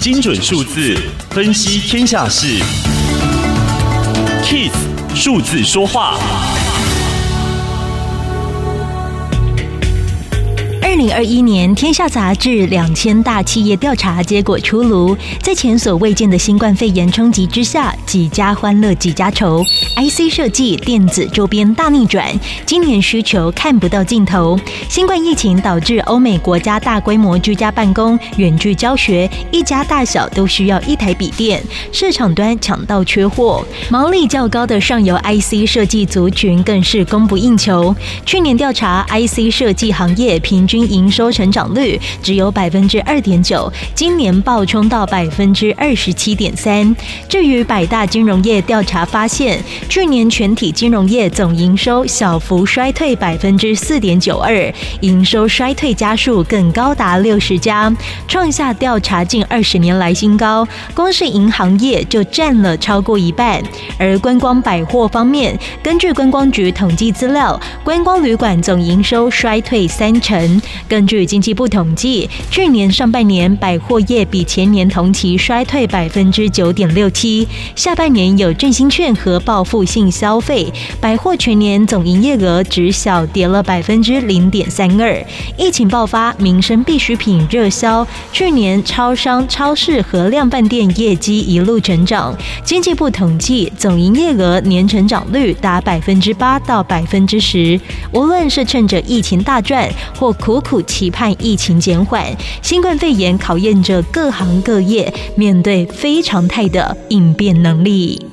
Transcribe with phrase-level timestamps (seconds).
[0.00, 0.96] 精准数字
[1.30, 2.46] 分析天下事
[4.44, 4.72] ，KIS
[5.14, 6.18] 数字说话。
[11.02, 19.64] 零二一年《天下杂志》两千大企业调查结果出炉，在前所未见的新冠肺炎冲击之下，几家欢乐几家愁
[19.96, 22.32] ，IC 设计、电子周边大逆转，
[22.64, 24.56] 今年需求看不到尽头。
[24.88, 37.92] 新冠疫情导致欧美国家大规模居家办公、远距教学，一家大小都需要一台笔电，市场端抢到缺货，毛利较高的上游 IC 设计族群更是供不应求。
[38.24, 40.91] 去年调查 IC 设计行业平均。
[40.92, 46.94] 营收成长率只有百分之二点九，今年暴冲到百分之二十七点三。
[47.28, 57.92] 至于百大金融业调查发现，去年全体金融业总营收小幅衰退百分之四点九二，营收衰退家数更高达六十家，
[58.28, 60.66] 创下调查近二十年来新高。
[60.94, 63.62] 光是银行业就占了超过一半。
[63.98, 70.60] 而观光百货方面，根据观光局统计资料，观光旅馆总营收衰退三成。
[70.88, 85.24] 根据经济部统计，去年上半年百货业比前年同期衰退百分之九点六七，下半年有振兴券和报复性消费，百货全年总营业额只小跌了百分之零点三二。
[85.56, 92.36] 疫情爆发，民生必需品热销，去年超商、超市和量贩店业绩一路成长。
[92.64, 97.80] 经济部统计，总营业额年成长率达百分之八到百分之十。
[98.12, 102.24] 无论是趁着疫情大赚，或苦苦期盼疫情减缓，
[102.62, 108.24] 新冠肺炎考验着各行各业面对非常态的应变能力。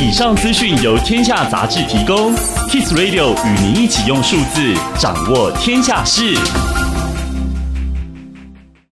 [0.00, 2.34] 以上资讯由天下杂志提供
[2.70, 6.34] ，Kiss Radio 与您一起用数字掌握天下事。